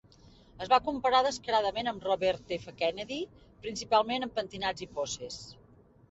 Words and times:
Es 0.63 0.69
va 0.69 0.77
comparar 0.85 1.17
descaradament 1.25 1.89
amb 1.91 2.07
Robert 2.09 2.53
F. 2.57 2.73
Kennedy, 2.79 3.17
principalment 3.65 4.25
amb 4.29 4.33
pentinats 4.39 4.87
i 4.87 4.89
poses. 4.97 5.37